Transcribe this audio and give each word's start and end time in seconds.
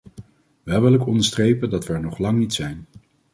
Wel 0.63 0.81
wil 0.81 0.93
ik 0.93 1.05
onderstrepen 1.05 1.69
dat 1.69 1.85
we 1.85 1.93
er 1.93 1.99
nog 2.01 2.17
lang 2.17 2.37
niet 2.37 2.53
zijn. 2.53 2.85